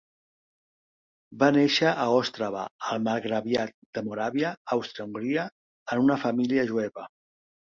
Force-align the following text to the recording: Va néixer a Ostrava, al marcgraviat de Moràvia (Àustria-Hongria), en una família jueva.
Va 1.43 1.49
néixer 1.57 1.91
a 2.05 2.07
Ostrava, 2.21 2.63
al 2.95 3.03
marcgraviat 3.09 3.75
de 3.99 4.05
Moràvia 4.09 4.55
(Àustria-Hongria), 4.77 5.47
en 5.97 6.03
una 6.07 6.19
família 6.27 6.67
jueva. 6.75 7.07